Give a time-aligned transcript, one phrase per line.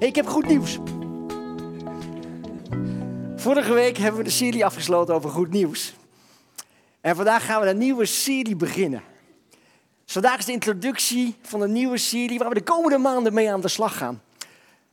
[0.00, 0.78] Ik heb goed nieuws.
[3.36, 5.94] Vorige week hebben we de serie afgesloten over goed nieuws.
[7.00, 9.02] En vandaag gaan we een nieuwe serie beginnen.
[10.04, 13.52] Dus vandaag is de introductie van een nieuwe serie waar we de komende maanden mee
[13.52, 14.22] aan de slag gaan.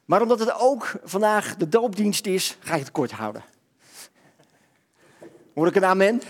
[0.05, 3.43] Maar omdat het ook vandaag de doopdienst is, ga ik het kort houden.
[5.53, 6.21] Hoor ik een amen?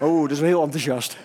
[0.00, 1.16] Oh, dat is wel heel enthousiast.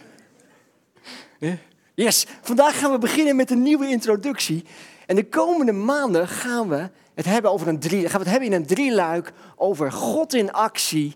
[2.00, 4.66] Yes, vandaag gaan we beginnen met een nieuwe introductie.
[5.06, 8.50] En de komende maanden gaan we het hebben over een drie, gaan we het hebben
[8.50, 11.16] in een drieluik over God in actie,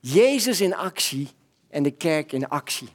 [0.00, 1.28] Jezus in actie
[1.70, 2.88] en de kerk in actie.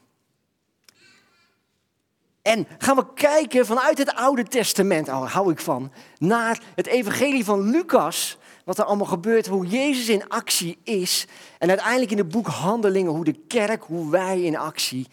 [2.42, 7.70] En gaan we kijken vanuit het Oude Testament, hou ik van, naar het evangelie van
[7.70, 8.38] Lucas.
[8.66, 11.28] Wat er allemaal gebeurt, hoe Jezus in actie is.
[11.60, 15.08] En uiteindelijk in het boek Handelingen, hoe de kerk, hoe wij in actie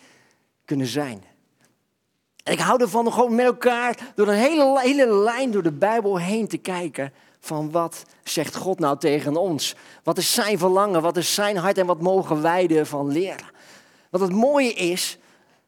[0.64, 1.30] kunnen zijn.
[2.51, 6.19] Ik hou ervan om gewoon met elkaar door een hele, hele lijn door de Bijbel
[6.19, 7.12] heen te kijken.
[7.41, 9.75] Van wat zegt God nou tegen ons?
[10.03, 11.03] Wat is zijn verlangen?
[11.03, 11.79] Wat is zijn hart?
[11.79, 13.47] En wat mogen wij ervan leren?
[14.11, 15.19] Wat het mooie is,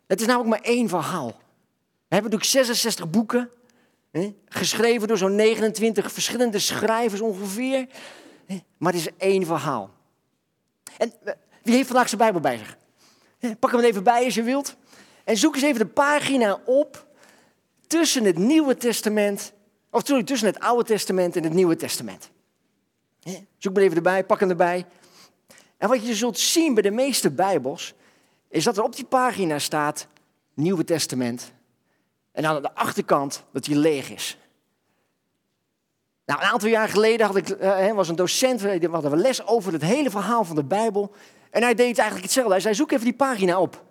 [0.06, 1.26] het is namelijk maar één verhaal.
[1.26, 3.50] We hebben natuurlijk 66 boeken,
[4.10, 7.86] hè, geschreven door zo'n 29 verschillende schrijvers ongeveer.
[8.46, 9.90] Hè, maar het is één verhaal.
[10.98, 12.76] En eh, wie heeft vandaag zijn Bijbel bij zich?
[13.58, 14.76] Pak hem even bij als je wilt.
[15.24, 17.06] En zoek eens even de pagina op
[17.86, 19.52] tussen het Nieuwe Testament,
[19.90, 22.30] of sorry, tussen het Oude Testament en het Nieuwe Testament.
[23.58, 24.86] Zoek maar even erbij, pak hem erbij.
[25.76, 27.94] En wat je zult zien bij de meeste Bijbels,
[28.48, 30.06] is dat er op die pagina staat
[30.54, 31.52] Nieuwe Testament.
[32.32, 34.38] En aan de achterkant dat die leeg is.
[36.24, 39.72] Nou, een aantal jaar geleden had ik, uh, was een docent, we hadden les over
[39.72, 41.14] het hele verhaal van de Bijbel.
[41.50, 42.52] En hij deed eigenlijk hetzelfde.
[42.52, 43.84] Hij zei, zoek even die pagina op.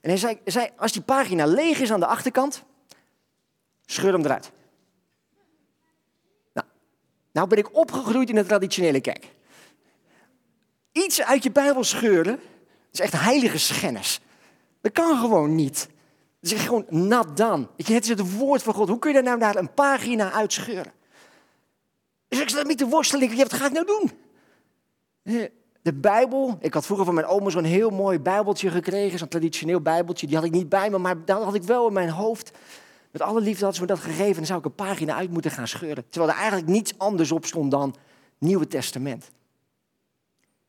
[0.00, 2.64] En hij zei, als die pagina leeg is aan de achterkant,
[3.86, 4.50] scheur hem eruit.
[6.52, 6.66] Nou,
[7.32, 9.32] nou ben ik opgegroeid in de traditionele kerk.
[10.92, 12.40] Iets uit je Bijbel scheuren,
[12.92, 14.20] is echt heilige schennis.
[14.80, 15.88] Dat kan gewoon niet.
[16.40, 17.70] Dat is gewoon nat dan.
[17.76, 18.88] Het is het woord van God.
[18.88, 20.92] Hoe kun je daar nou naar een pagina uitscheuren?
[22.28, 23.30] Dus ik zat niet te worstelen.
[23.30, 24.10] Ik wat ga ik nou doen?
[25.82, 26.56] De Bijbel.
[26.60, 30.26] Ik had vroeger van mijn oma zo'n heel mooi Bijbeltje gekregen, zo'n traditioneel Bijbeltje.
[30.26, 32.50] Die had ik niet bij me, maar dat had ik wel in mijn hoofd.
[33.10, 34.26] Met alle liefde hadden ze me dat gegeven.
[34.26, 36.04] En dan zou ik een pagina uit moeten gaan scheuren.
[36.08, 37.94] Terwijl er eigenlijk niets anders op stond dan
[38.38, 39.30] Nieuwe Testament.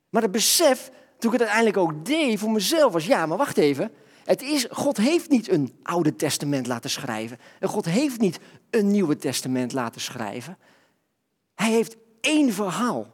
[0.10, 3.58] Maar het besef, toen ik het uiteindelijk ook deed voor mezelf, was ja, maar wacht
[3.58, 3.92] even.
[4.24, 7.38] Het is, God heeft niet een Oude Testament laten schrijven.
[7.60, 8.40] En God heeft niet
[8.70, 10.58] een Nieuwe Testament laten schrijven.
[11.56, 13.08] Hij heeft één verhaal.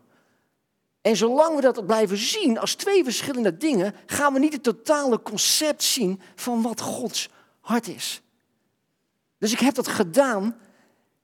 [1.07, 5.21] En zolang we dat blijven zien als twee verschillende dingen, gaan we niet het totale
[5.21, 7.29] concept zien van wat Gods
[7.59, 8.21] hart is.
[9.37, 10.57] Dus ik heb dat gedaan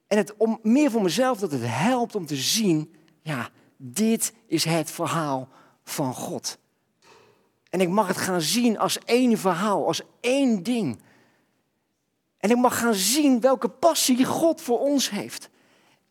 [0.07, 4.63] en het om meer voor mezelf dat het helpt om te zien, ja, dit is
[4.63, 5.49] het verhaal
[5.83, 6.57] van God.
[7.69, 11.01] En ik mag het gaan zien als één verhaal, als één ding.
[12.37, 15.49] En ik mag gaan zien welke passie God voor ons heeft.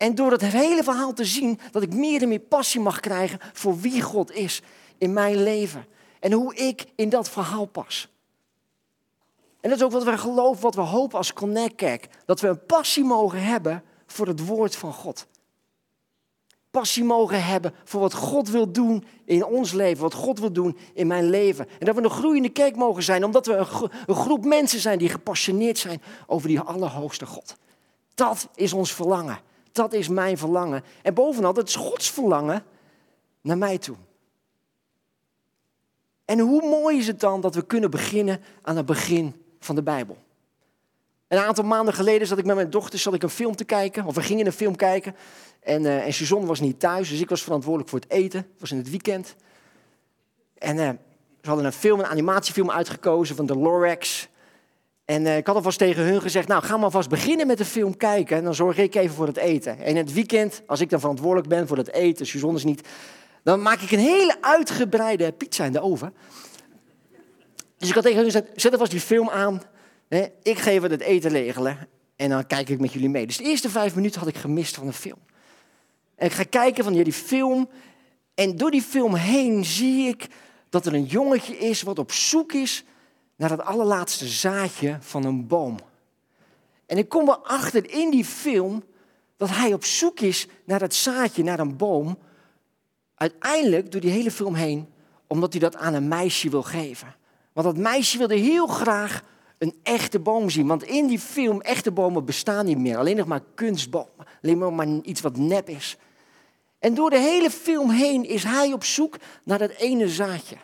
[0.03, 3.39] En door het hele verhaal te zien, dat ik meer en meer passie mag krijgen
[3.53, 4.61] voor wie God is
[4.97, 5.85] in mijn leven.
[6.19, 8.07] En hoe ik in dat verhaal pas.
[9.61, 12.07] En dat is ook wat we geloven, wat we hopen als Connect.
[12.25, 15.27] Dat we een passie mogen hebben voor het woord van God.
[16.71, 20.77] Passie mogen hebben voor wat God wil doen in ons leven, wat God wil doen
[20.93, 21.67] in mijn leven.
[21.79, 24.97] En dat we een groeiende kerk mogen zijn, omdat we een, een groep mensen zijn
[24.97, 27.55] die gepassioneerd zijn over die Allerhoogste God.
[28.15, 29.51] Dat is ons verlangen.
[29.73, 30.83] Dat is mijn verlangen.
[31.01, 32.63] En bovenal, dat is Gods verlangen
[33.41, 33.95] naar mij toe.
[36.25, 39.83] En hoe mooi is het dan dat we kunnen beginnen aan het begin van de
[39.83, 40.17] Bijbel?
[41.27, 44.05] Een aantal maanden geleden zat ik met mijn dochter zat ik een film te kijken,
[44.05, 45.15] of we gingen een film kijken.
[45.59, 48.39] En, uh, en Suzanne was niet thuis, dus ik was verantwoordelijk voor het eten.
[48.39, 49.35] Het was in het weekend.
[50.57, 50.89] En uh,
[51.41, 54.27] ze hadden een film, een animatiefilm uitgekozen van de Lorax.
[55.05, 57.65] En uh, ik had alvast tegen hun gezegd, nou ga maar vast beginnen met de
[57.65, 59.79] film kijken en dan zorg ik even voor het eten.
[59.79, 62.87] En het weekend, als ik dan verantwoordelijk ben voor het eten, Suzanne is niet,
[63.43, 66.13] dan maak ik een hele uitgebreide pizza in de oven.
[67.77, 69.61] Dus ik had tegen hun gezegd, zet alvast die film aan,
[70.07, 73.27] hè, ik geef het, het eten regelen en dan kijk ik met jullie mee.
[73.27, 75.19] Dus de eerste vijf minuten had ik gemist van de film.
[76.15, 77.69] En ik ga kijken van ja, die film
[78.33, 80.27] en door die film heen zie ik
[80.69, 82.83] dat er een jongetje is wat op zoek is
[83.35, 85.77] naar het allerlaatste zaadje van een boom.
[86.85, 88.83] En ik kom erachter in die film
[89.37, 92.17] dat hij op zoek is naar dat zaadje, naar een boom.
[93.15, 94.87] Uiteindelijk door die hele film heen,
[95.27, 97.15] omdat hij dat aan een meisje wil geven.
[97.53, 99.21] Want dat meisje wilde heel graag
[99.57, 100.67] een echte boom zien.
[100.67, 102.97] Want in die film, echte bomen bestaan niet meer.
[102.97, 104.25] Alleen nog maar kunstbomen.
[104.41, 105.97] Alleen maar, maar iets wat nep is.
[106.79, 110.55] En door de hele film heen is hij op zoek naar dat ene zaadje.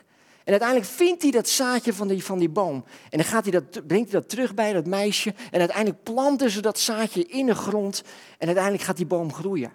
[0.49, 2.83] En uiteindelijk vindt hij dat zaadje van die, van die boom.
[3.09, 5.33] En dan gaat hij dat, brengt hij dat terug bij dat meisje.
[5.51, 8.03] En uiteindelijk planten ze dat zaadje in de grond.
[8.37, 9.71] En uiteindelijk gaat die boom groeien.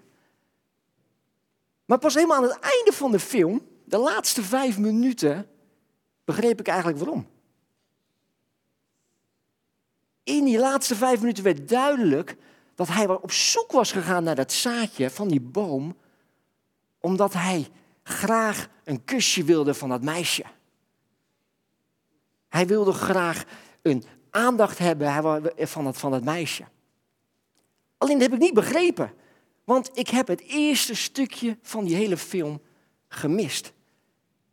[1.84, 5.46] Maar pas helemaal aan het einde van de film, de laatste vijf minuten,
[6.24, 7.26] begreep ik eigenlijk waarom.
[10.22, 12.36] In die laatste vijf minuten werd duidelijk
[12.74, 15.96] dat hij op zoek was gegaan naar dat zaadje van die boom,
[17.00, 17.68] omdat hij
[18.02, 20.44] graag een kusje wilde van dat meisje.
[22.54, 23.44] Hij wilde graag
[23.82, 26.64] een aandacht hebben van dat, van meisje.
[27.98, 29.12] Alleen dat heb ik niet begrepen.
[29.64, 32.60] Want ik heb het eerste stukje van die hele film
[33.08, 33.72] gemist.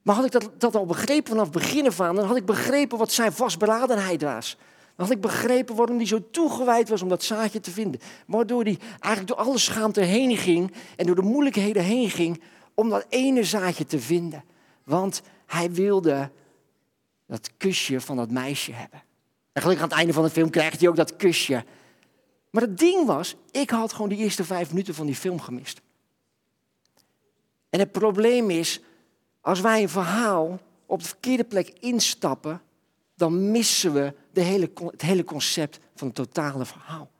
[0.02, 2.98] Maar had ik dat, dat al begrepen vanaf het begin af dan had ik begrepen
[2.98, 4.58] wat zijn vastberadenheid was.
[4.96, 8.02] Dan had ik begrepen waarom hij zo toegewijd was om dat zaadje te vinden.
[8.28, 12.42] Waardoor hij eigenlijk door alle schaamte heen ging en door de moeilijkheden heen ging
[12.74, 14.44] om dat ene zaadje te vinden.
[14.84, 16.32] Want hij wilde
[17.32, 19.04] dat kusje van dat meisje hebben.
[19.52, 21.66] En gelukkig aan het einde van de film krijgt hij ook dat kusje.
[22.50, 25.82] Maar het ding was, ik had gewoon die eerste vijf minuten van die film gemist.
[27.70, 28.82] En het probleem is,
[29.42, 32.62] als wij een verhaal op de verkeerde plek instappen,
[33.16, 37.12] dan missen we de hele, het hele concept van het totale verhaal.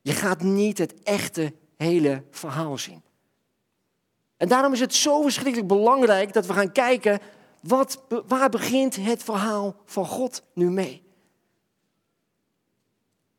[0.00, 3.02] Je gaat niet het echte hele verhaal zien.
[4.36, 7.20] En daarom is het zo verschrikkelijk belangrijk dat we gaan kijken,
[7.60, 11.02] wat, waar begint het verhaal van God nu mee?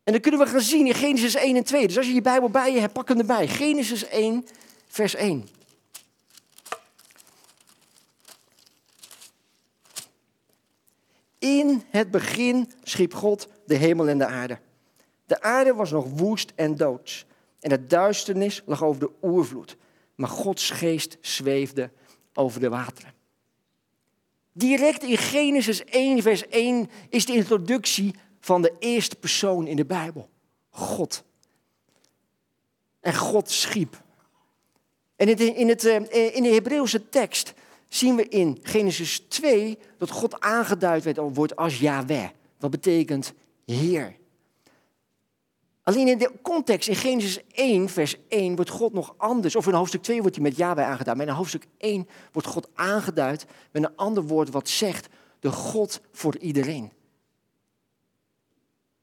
[0.04, 1.86] En dan kunnen we gaan zien in Genesis 1 en 2.
[1.86, 3.48] Dus als je je Bijbel bij je hebt, pak hem erbij.
[3.48, 4.46] Genesis 1,
[4.86, 5.48] vers 1.
[11.38, 14.58] In het begin schiep God de hemel en de aarde.
[15.26, 17.26] De aarde was nog woest en doods.
[17.60, 19.76] En de duisternis lag over de oervloed.
[20.14, 21.90] Maar Gods geest zweefde
[22.34, 23.19] over de wateren.
[24.52, 29.84] Direct in Genesis 1, vers 1 is de introductie van de eerste persoon in de
[29.84, 30.28] Bijbel.
[30.70, 31.24] God.
[33.00, 34.02] En God schiep.
[35.16, 37.54] En in, het, eh, in de Hebreeuwse tekst
[37.88, 42.28] zien we in Genesis 2 dat God aangeduid werd, wordt als Yahweh.
[42.58, 43.32] Wat betekent
[43.66, 44.16] Heer.
[45.90, 49.56] Alleen in de context, in Genesis 1, vers 1, wordt God nog anders.
[49.56, 51.16] Of in hoofdstuk 2 wordt hij met Yahweh aangeduid.
[51.16, 55.08] Maar in hoofdstuk 1 wordt God aangeduid met een ander woord wat zegt
[55.40, 56.92] de God voor iedereen.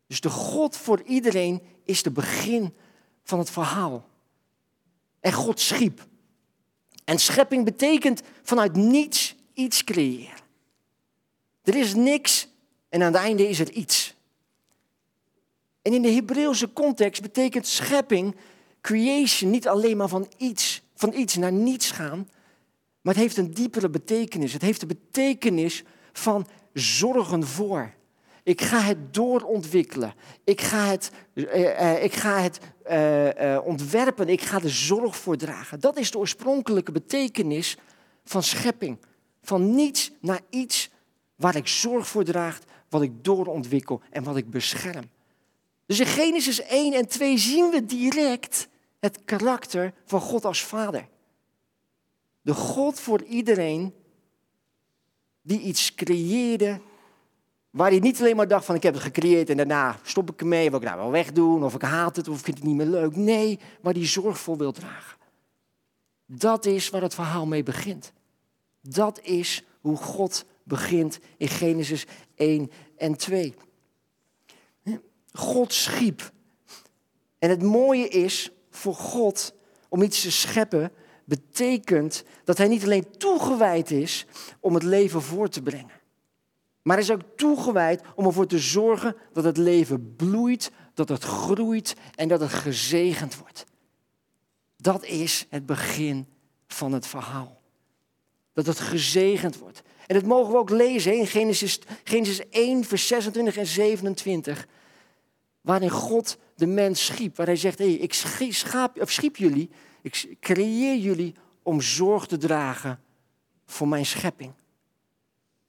[0.08, 2.74] Dus de God voor iedereen is de begin
[3.24, 4.06] van het verhaal.
[5.20, 6.08] En God schiep.
[7.04, 10.40] En schepping betekent vanuit niets iets creëren.
[11.64, 12.48] Er is niks
[12.90, 14.07] en aan het einde is er iets.
[15.88, 18.36] En in de Hebreeuwse context betekent schepping,
[18.82, 22.30] creation, niet alleen maar van iets, van iets naar niets gaan,
[23.02, 24.54] maar het heeft een diepere betekenis.
[24.54, 27.94] Het heeft de betekenis van zorgen voor.
[28.44, 30.14] Ik ga het doorontwikkelen.
[30.44, 32.60] Ik ga het, uh, uh, ik ga het
[32.92, 34.30] uh, ontwerpen.
[34.30, 35.80] Ik ga er zorg voor dragen.
[35.80, 37.78] Dat is de oorspronkelijke betekenis
[38.24, 38.98] van schepping.
[39.42, 40.90] Van niets naar iets
[41.36, 45.10] waar ik zorg voor draag, wat ik doorontwikkel en wat ik bescherm.
[45.88, 48.68] Dus in Genesis 1 en 2 zien we direct
[49.00, 51.08] het karakter van God als vader.
[52.42, 53.94] De God voor iedereen
[55.42, 56.82] die iets creëerde
[57.78, 60.42] Waar hij niet alleen maar dacht van ik heb het gecreëerd en daarna stop ik
[60.42, 62.76] ermee, wil ik nou wel wegdoen, of ik haat het, of ik vind het niet
[62.76, 63.16] meer leuk.
[63.16, 65.18] Nee, maar die zorgvol wil dragen.
[66.26, 68.14] Dat is waar het verhaal mee begint.
[68.82, 73.56] Dat is hoe God begint in Genesis 1 en 2.
[75.38, 76.32] God schiep.
[77.40, 79.54] En het mooie is voor God
[79.90, 80.92] om iets te scheppen,
[81.26, 84.26] betekent dat hij niet alleen toegewijd is
[84.60, 86.02] om het leven voor te brengen.
[86.82, 91.96] Maar is ook toegewijd om ervoor te zorgen dat het leven bloeit, dat het groeit
[92.16, 93.66] en dat het gezegend wordt.
[94.78, 96.28] Dat is het begin
[96.68, 97.62] van het verhaal.
[98.54, 99.82] Dat het gezegend wordt.
[100.08, 104.68] En dat mogen we ook lezen in Genesis, Genesis 1, vers 26 en 27.
[105.68, 107.36] Waarin God de mens schiep.
[107.36, 108.14] Waar hij zegt, hey, ik
[108.54, 109.70] schaap, of schiep jullie,
[110.02, 113.00] ik creëer jullie om zorg te dragen
[113.66, 114.54] voor mijn schepping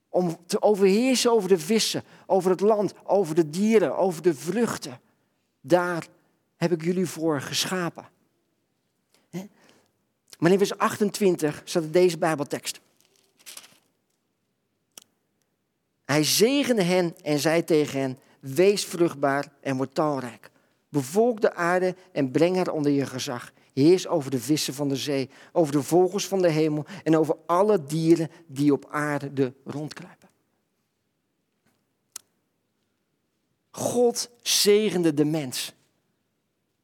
[0.09, 5.01] om te overheersen over de vissen, over het land, over de dieren, over de vruchten.
[5.61, 6.07] Daar
[6.57, 8.09] heb ik jullie voor geschapen.
[10.39, 12.81] Maar in vers 28 staat deze Bijbeltekst.
[16.05, 20.51] Hij zegende hen en zei tegen hen, wees vruchtbaar en word talrijk.
[20.89, 23.53] Bevolk de aarde en breng haar onder je gezag.
[23.73, 27.37] Heers over de vissen van de zee, over de vogels van de hemel en over
[27.47, 30.29] alle dieren die op aarde rondkruipen.
[33.71, 35.73] God zegende de mens.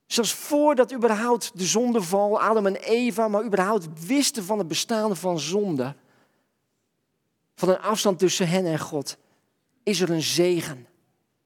[0.07, 5.39] Zelfs voordat überhaupt de zondeval, Adam en Eva, maar überhaupt wisten van het bestaan van
[5.39, 5.95] zonde,
[7.55, 9.17] van een afstand tussen hen en God,
[9.83, 10.87] is er een zegen.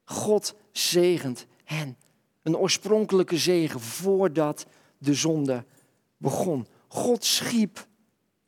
[0.08, 1.96] God zegent hen.
[2.42, 4.66] Een oorspronkelijke zegen voordat
[4.98, 5.64] de zonde
[6.16, 6.66] begon.
[6.88, 7.86] God schiep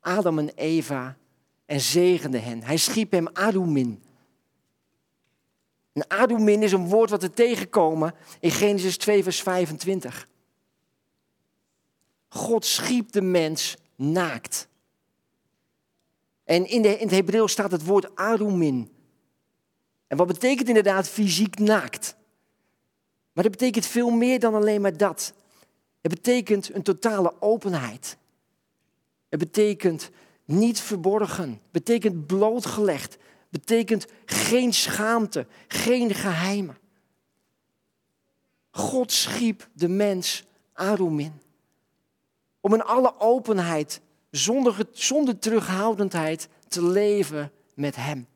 [0.00, 1.16] Adam en Eva
[1.66, 2.62] en zegende hen.
[2.62, 4.02] Hij schiep hem Adumin.
[5.92, 10.28] En Adumin is een woord wat we tegenkomen in Genesis 2, vers 25.
[12.28, 14.68] God schiep de mens naakt.
[16.44, 18.90] En in, de, in het Hebreeuws staat het woord Adumin.
[20.10, 22.16] En wat betekent inderdaad fysiek naakt?
[23.32, 25.34] Maar dat betekent veel meer dan alleen maar dat.
[26.00, 28.16] Het betekent een totale openheid.
[29.28, 30.10] Het betekent
[30.44, 31.50] niet verborgen.
[31.50, 33.12] Het betekent blootgelegd.
[33.12, 36.78] Het betekent geen schaamte, geen geheimen.
[38.70, 41.40] God schiep de mens Arumin.
[42.60, 44.00] Om in alle openheid,
[44.30, 48.26] zonder, zonder terughoudendheid, te leven met Hem.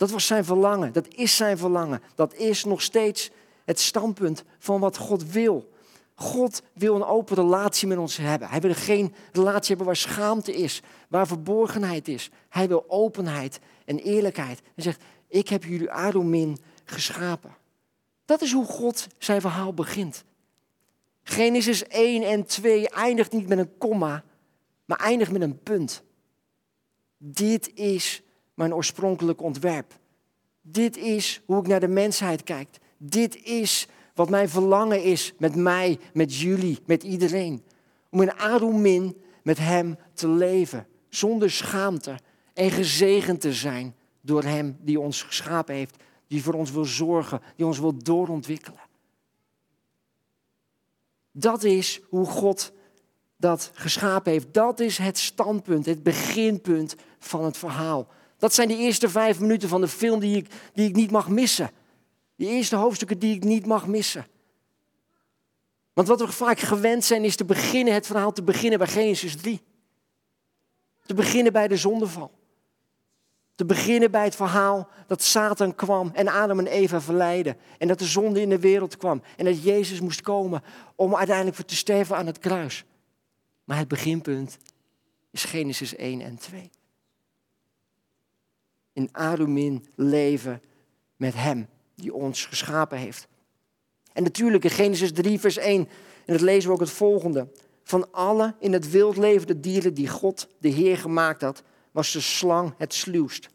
[0.00, 2.02] Dat was zijn verlangen, dat is zijn verlangen.
[2.14, 3.30] Dat is nog steeds
[3.64, 5.72] het standpunt van wat God wil.
[6.14, 8.48] God wil een open relatie met ons hebben.
[8.48, 12.30] Hij wil geen relatie hebben waar schaamte is, waar verborgenheid is.
[12.48, 14.60] Hij wil openheid en eerlijkheid.
[14.74, 17.56] Hij zegt, ik heb jullie Adomin geschapen.
[18.24, 20.24] Dat is hoe God zijn verhaal begint.
[21.22, 24.24] Genesis 1 en 2 eindigt niet met een komma,
[24.84, 26.02] maar eindigt met een punt.
[27.18, 28.22] Dit is
[28.60, 29.98] mijn oorspronkelijk ontwerp.
[30.60, 32.68] Dit is hoe ik naar de mensheid kijk.
[32.96, 37.62] Dit is wat mijn verlangen is met mij, met jullie, met iedereen.
[38.10, 42.18] Om in Arumin met Hem te leven, zonder schaamte
[42.54, 47.40] en gezegend te zijn door Hem die ons geschapen heeft, die voor ons wil zorgen,
[47.56, 48.80] die ons wil doorontwikkelen.
[51.32, 52.72] Dat is hoe God
[53.36, 54.54] dat geschapen heeft.
[54.54, 58.08] Dat is het standpunt, het beginpunt van het verhaal.
[58.40, 61.28] Dat zijn de eerste vijf minuten van de film die ik, die ik niet mag
[61.28, 61.70] missen.
[62.36, 64.26] Die eerste hoofdstukken die ik niet mag missen.
[65.92, 69.36] Want wat we vaak gewend zijn is te beginnen, het verhaal te beginnen bij Genesis
[69.36, 69.60] 3.
[71.06, 72.30] Te beginnen bij de zondeval.
[73.54, 77.56] Te beginnen bij het verhaal dat Satan kwam en Adam en Eva verleidde.
[77.78, 79.22] En dat de zonde in de wereld kwam.
[79.36, 80.62] En dat Jezus moest komen
[80.94, 82.84] om uiteindelijk te sterven aan het kruis.
[83.64, 84.56] Maar het beginpunt
[85.30, 86.70] is Genesis 1 en 2
[89.00, 90.62] in Arumin leven
[91.16, 93.28] met Hem die ons geschapen heeft.
[94.12, 95.88] En natuurlijk in Genesis 3, vers 1,
[96.26, 97.48] en dat lezen we ook het volgende.
[97.82, 102.20] Van alle in het wild levende dieren die God, de Heer, gemaakt had, was de
[102.20, 103.48] slang het sluwst.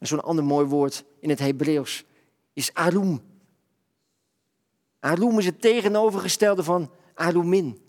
[0.00, 2.04] Zo'n ander mooi woord in het Hebreeuws
[2.52, 3.20] is arum.
[5.00, 7.80] Arum is het tegenovergestelde van arumin.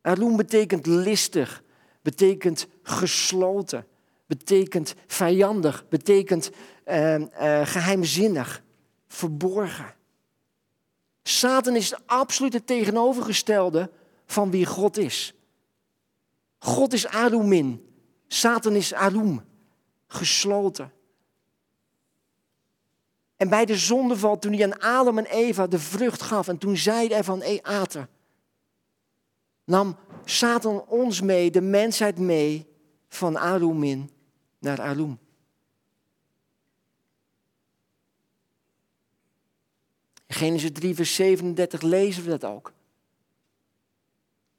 [0.00, 1.62] Arum betekent listig,
[2.02, 3.86] betekent gesloten,
[4.26, 6.50] betekent vijandig, betekent
[6.86, 7.26] uh, uh,
[7.66, 8.62] geheimzinnig,
[9.08, 9.94] verborgen.
[11.22, 13.90] Satan is het absolute tegenovergestelde
[14.26, 15.34] van wie God is.
[16.58, 17.86] God is Arumin,
[18.26, 19.44] Satan is Arum,
[20.06, 20.92] gesloten.
[23.36, 26.76] En bij de zondeval, toen hij aan Adam en Eva de vrucht gaf en toen
[26.76, 28.08] zeiden er van, e aten,
[29.64, 32.66] nam Satan ons mee, de mensheid mee,
[33.08, 34.10] van Arumin
[34.58, 35.18] naar Arum.
[40.26, 42.72] Genesis 3, vers 37 lezen we dat ook.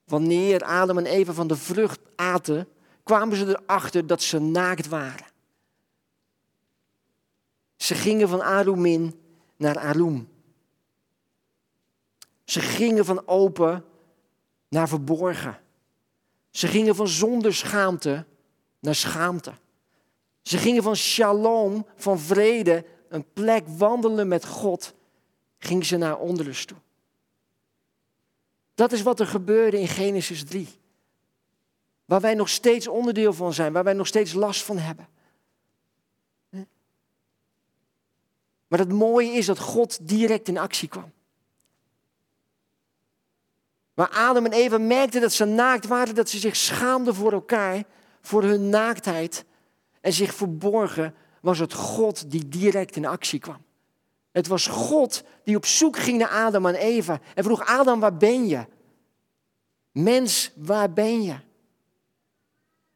[0.03, 2.67] Wanneer Adam en Eva van de vrucht aten,
[3.03, 5.25] kwamen ze erachter dat ze naakt waren.
[7.75, 9.19] Ze gingen van Arumin
[9.55, 10.29] naar Arum.
[12.43, 13.85] Ze gingen van open
[14.73, 15.59] naar verborgen.
[16.49, 18.25] Ze gingen van zonder schaamte
[18.79, 19.53] naar schaamte.
[20.41, 24.93] Ze gingen van shalom, van vrede, een plek wandelen met God,
[25.57, 26.77] gingen ze naar onrust toe.
[28.75, 30.67] Dat is wat er gebeurde in Genesis 3.
[32.05, 35.07] Waar wij nog steeds onderdeel van zijn, waar wij nog steeds last van hebben.
[38.67, 41.11] Maar het mooie is dat God direct in actie kwam.
[43.93, 47.83] Waar Adam en Eva merkten dat ze naakt waren, dat ze zich schaamden voor elkaar,
[48.21, 49.45] voor hun naaktheid
[50.01, 53.61] en zich verborgen, was het God die direct in actie kwam.
[54.31, 58.17] Het was God die op zoek ging naar Adam en Eva en vroeg: Adam, waar
[58.17, 58.65] ben je?
[59.91, 61.35] Mens, waar ben je?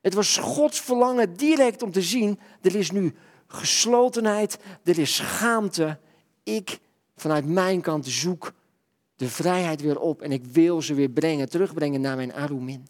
[0.01, 3.15] Het was Gods verlangen direct om te zien: er is nu
[3.47, 5.99] geslotenheid, er is schaamte.
[6.43, 6.79] Ik
[7.15, 8.53] vanuit mijn kant zoek
[9.17, 12.87] de vrijheid weer op en ik wil ze weer brengen, terugbrengen naar mijn Arumin.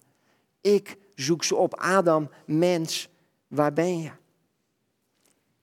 [0.61, 1.75] Ik zoek ze op.
[1.75, 3.09] Adam, mens,
[3.47, 4.09] waar ben je?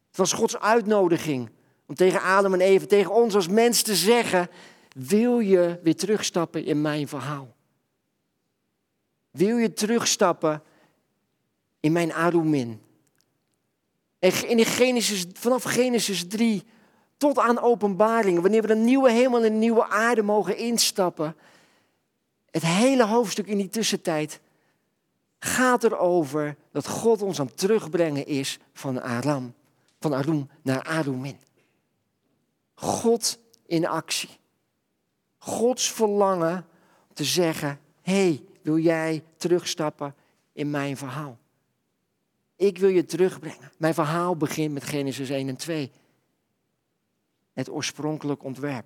[0.08, 1.50] Het was Gods uitnodiging
[1.86, 4.48] om tegen Adam en Eva, tegen ons als mens te zeggen:
[4.94, 7.54] Wil je weer terugstappen in mijn verhaal?
[9.30, 10.62] Wil je terugstappen
[11.80, 12.80] in mijn Arumin?
[14.18, 16.64] En in Genesis, vanaf Genesis 3
[17.16, 21.36] tot aan openbaringen, wanneer we een nieuwe hemel en een nieuwe aarde mogen instappen.
[22.50, 24.40] Het hele hoofdstuk in die tussentijd
[25.38, 29.54] gaat erover dat God ons aan het terugbrengen is van Aram,
[30.00, 31.38] van Arum naar Arumin.
[32.74, 34.28] God in actie.
[35.38, 36.66] Gods verlangen
[37.08, 40.14] om te zeggen: hey, wil jij terugstappen
[40.52, 41.38] in mijn verhaal?
[42.56, 43.72] Ik wil je terugbrengen.
[43.76, 45.90] Mijn verhaal begint met Genesis 1 en 2
[47.54, 48.84] het oorspronkelijk ontwerp.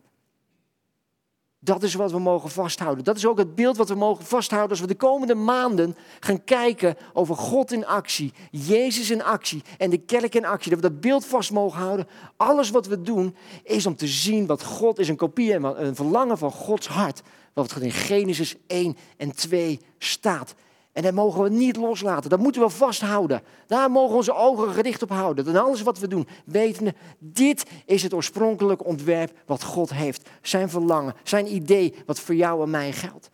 [1.61, 3.05] Dat is wat we mogen vasthouden.
[3.05, 6.45] Dat is ook het beeld wat we mogen vasthouden als we de komende maanden gaan
[6.45, 10.71] kijken over God in actie, Jezus in actie en de kerk in actie.
[10.71, 12.09] Dat we dat beeld vast mogen houden.
[12.37, 15.97] Alles wat we doen is om te zien wat God is, een kopie en een
[15.97, 17.23] verlangen van Gods hart.
[17.53, 20.55] Wat in Genesis 1 en 2 staat.
[20.99, 22.31] En dat mogen we niet loslaten.
[22.31, 23.43] Dat moeten we vasthouden.
[23.67, 25.47] Daar mogen we onze ogen gericht op houden.
[25.47, 30.29] En alles wat we doen, weten, dit is het oorspronkelijke ontwerp wat God heeft.
[30.43, 33.31] Zijn verlangen, zijn idee wat voor jou en mij geldt.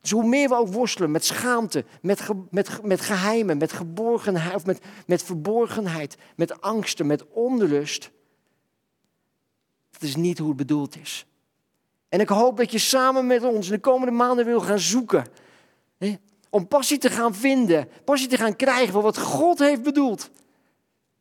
[0.00, 3.58] Dus hoe meer we ook worstelen met schaamte, met, met, met geheimen,
[5.06, 8.10] met verborgenheid, met angsten, met onrust.
[9.90, 11.26] Dat is niet hoe het bedoeld is.
[12.08, 15.24] En ik hoop dat je samen met ons in de komende maanden wil gaan zoeken
[16.50, 20.30] om passie te gaan vinden, passie te gaan krijgen voor wat God heeft bedoeld.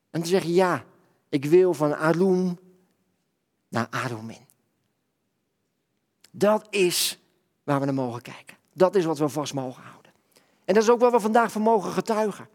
[0.10, 0.84] En te zeggen, ja,
[1.30, 2.60] ik wil van Arum
[3.68, 4.48] naar Arumin.
[6.32, 7.20] Dat is
[7.63, 8.58] waar we naar mogen kijken.
[8.74, 10.12] Dat is wat we vast mogen houden.
[10.65, 12.50] En dat is ook waar we vandaag van mogen getuigen.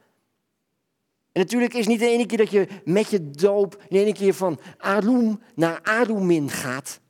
[1.33, 4.35] En natuurlijk is niet de ene keer dat je met je doop, de ene keer
[4.35, 7.01] van Arum naar Arumin gaat.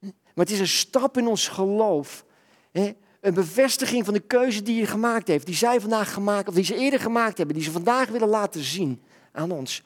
[0.00, 2.24] Maar het is een stap in ons geloof.
[3.22, 6.64] Een bevestiging van de keuze die je gemaakt heeft, die zij vandaag gemaakt, of die
[6.64, 9.82] ze eerder gemaakt hebben, die ze vandaag willen laten zien aan ons.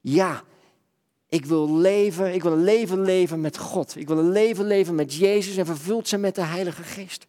[0.00, 0.42] Ja,
[1.28, 3.96] ik wil leven, ik wil een leven leven met God.
[3.96, 7.26] Ik wil een leven leven met Jezus en vervuld zijn met de Heilige Geest.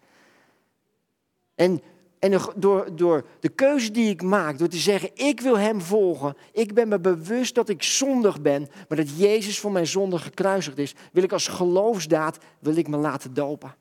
[1.56, 1.82] En,
[2.20, 6.38] en door, door de keuze die ik maak, door te zeggen, ik wil Hem volgen,
[6.52, 10.78] ik ben me bewust dat ik zondig ben, maar dat Jezus voor mijn zonde gekruisigd
[10.78, 13.76] is, wil ik als geloofsdaad, wil ik me laten dopen.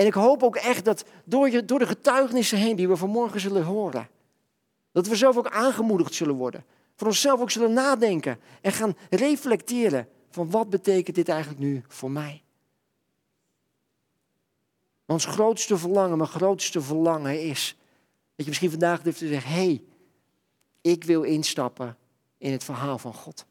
[0.00, 3.64] En ik hoop ook echt dat door, door de getuigenissen heen die we vanmorgen zullen
[3.64, 4.08] horen,
[4.92, 6.64] dat we zelf ook aangemoedigd zullen worden.
[6.96, 12.10] Voor onszelf ook zullen nadenken en gaan reflecteren van wat betekent dit eigenlijk nu voor
[12.10, 12.42] mij.
[15.06, 17.76] Ons grootste verlangen, mijn grootste verlangen is
[18.36, 19.82] dat je misschien vandaag durft te zeggen, hé, hey,
[20.80, 21.96] ik wil instappen
[22.38, 23.46] in het verhaal van God.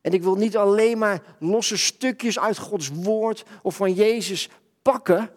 [0.00, 4.48] En ik wil niet alleen maar losse stukjes uit Gods woord of van Jezus
[4.82, 5.30] pakken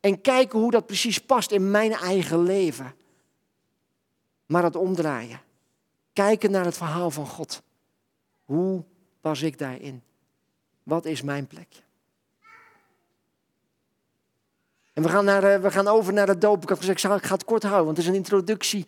[0.00, 2.94] en kijken hoe dat precies past in mijn eigen leven.
[4.46, 5.40] Maar het omdraaien.
[6.12, 7.62] Kijken naar het verhaal van God.
[8.44, 8.84] Hoe
[9.20, 10.02] pas ik daarin?
[10.82, 11.80] Wat is mijn plekje?
[14.92, 16.62] En we gaan, naar, eh, we gaan over naar de doop.
[16.62, 18.86] Ik heb gezegd, ik ga het kort houden, want het is een introductie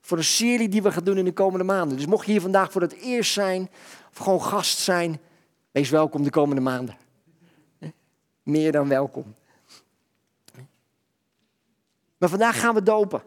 [0.00, 1.96] voor een serie die we gaan doen in de komende maanden.
[1.96, 3.70] Dus mocht je hier vandaag voor het eerst zijn,
[4.10, 5.20] of gewoon gast zijn,
[5.70, 6.96] wees welkom de komende maanden.
[8.42, 9.34] Meer dan welkom.
[12.24, 13.20] Maar vandaag gaan we dopen.
[13.20, 13.26] En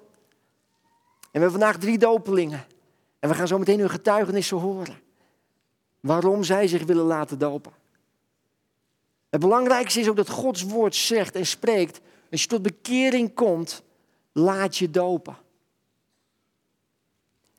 [1.31, 2.65] we hebben vandaag drie dopelingen.
[3.19, 4.99] En we gaan zo meteen hun getuigenissen horen.
[5.99, 7.71] Waarom zij zich willen laten dopen.
[9.29, 11.99] Het belangrijkste is ook dat Gods woord zegt en spreekt.
[12.31, 13.83] Als je tot bekering komt,
[14.31, 15.37] laat je dopen.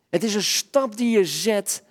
[0.09, 1.83] Het is een stap die je zet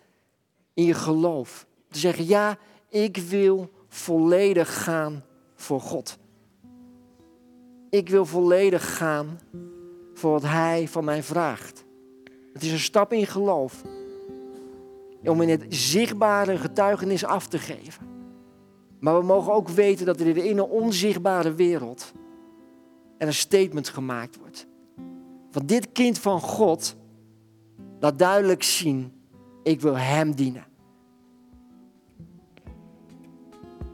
[0.73, 1.65] in je geloof.
[1.89, 2.57] Te zeggen, ja,
[2.89, 6.17] ik wil volledig gaan voor God.
[7.97, 9.39] Ik wil volledig gaan
[10.13, 11.85] voor wat Hij van mij vraagt.
[12.53, 13.83] Het is een stap in geloof.
[15.23, 18.07] Om in het zichtbare getuigenis af te geven.
[18.99, 22.11] Maar we mogen ook weten dat er in een onzichtbare wereld
[23.17, 24.67] er een statement gemaakt wordt.
[25.51, 26.95] Van dit kind van God
[27.99, 29.11] laat duidelijk zien,
[29.63, 30.65] ik wil Hem dienen.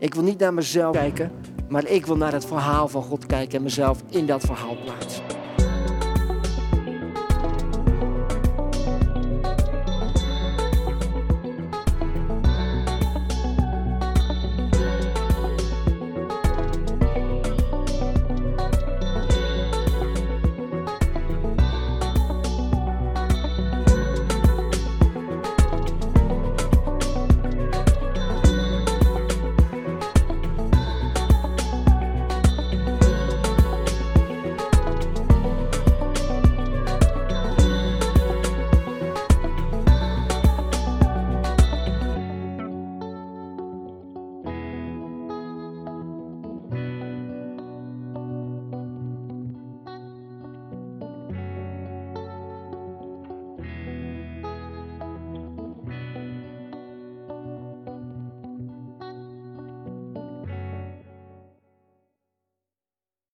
[0.03, 1.31] Ik wil niet naar mezelf kijken,
[1.69, 5.42] maar ik wil naar het verhaal van God kijken en mezelf in dat verhaal plaatsen.